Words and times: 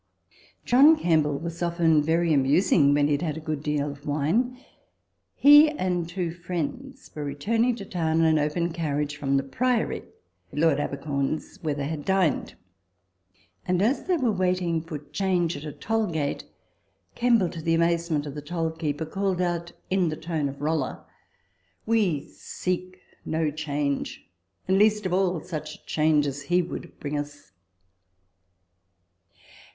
John 0.65 0.95
Kemble 0.97 1.37
was 1.37 1.61
often 1.61 2.01
very 2.01 2.33
amusing 2.33 2.91
when 2.95 3.05
he 3.05 3.11
had 3.11 3.21
had 3.21 3.37
a 3.37 3.39
good 3.39 3.61
deal 3.61 3.91
of 3.91 4.07
wine. 4.07 4.57
He 5.35 5.69
and 5.69 6.09
two 6.09 6.31
friends 6.31 7.11
were 7.13 7.23
returning 7.23 7.75
to 7.75 7.85
town 7.85 8.17
in 8.21 8.25
an 8.25 8.39
open 8.39 8.73
carriage 8.73 9.15
from 9.15 9.37
the 9.37 9.43
Priory 9.43 10.01
(Lord 10.51 10.79
Abercorn's), 10.79 11.59
where 11.61 11.75
they 11.75 11.87
had 11.87 12.03
dined; 12.03 12.55
and 13.67 13.79
as 13.79 14.05
they 14.05 14.17
were 14.17 14.31
waiting 14.31 14.81
for 14.81 14.97
change 14.97 15.55
at 15.55 15.65
a 15.65 15.71
toll 15.71 16.07
gate, 16.07 16.45
Kemble, 17.13 17.49
to 17.49 17.61
the 17.61 17.75
amazement 17.75 18.25
of 18.25 18.33
the 18.33 18.41
toll 18.41 18.71
keeper, 18.71 19.05
called 19.05 19.39
out 19.39 19.71
in 19.91 20.09
the 20.09 20.17
tone 20.17 20.49
of 20.49 20.61
Rolla," 20.61 21.05
We 21.85 22.25
seek 22.29 22.97
no 23.23 23.51
change; 23.51 24.27
and, 24.67 24.79
least 24.79 25.05
of 25.05 25.13
all, 25.13 25.41
such 25.43 25.85
change 25.85 26.25
as 26.25 26.41
he 26.41 26.63
would 26.63 26.99
bring 26.99 27.19
us." 27.19 27.51